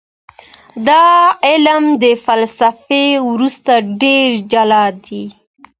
دا 0.87 1.05
علم 1.47 1.83
تر 2.01 2.13
فلسفې 2.25 3.05
اوس 3.25 3.55
ډېر 4.01 4.29
جلا 4.51 4.85
دی. 5.05 5.23